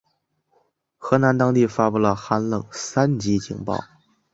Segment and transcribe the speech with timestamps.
[0.97, 3.79] 海南当地发布了寒冷三级警报。